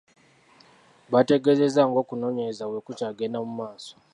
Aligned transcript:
Bategeezezza 1.11 1.81
ng'okunoonyereza 1.89 2.63
bwe 2.67 2.83
kukyagenda 2.85 3.37
mu 3.45 3.51
maaso. 3.59 3.93